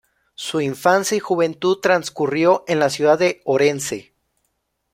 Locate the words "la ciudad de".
2.79-3.41